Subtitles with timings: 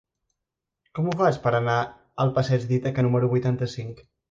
[0.99, 1.77] Com ho faig per anar
[2.25, 4.05] al passeig d'Ítaca número vuitanta-cinc?